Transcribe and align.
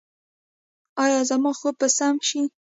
ایا 1.03 1.19
زما 1.29 1.51
خوب 1.59 1.75
به 1.81 1.87
سم 1.97 2.15
شي؟ 2.27 2.41